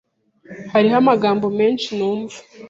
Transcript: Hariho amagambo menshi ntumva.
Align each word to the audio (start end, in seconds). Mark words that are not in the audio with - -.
Hariho 0.73 0.95
amagambo 1.01 1.45
menshi 1.59 1.87
ntumva. 1.97 2.37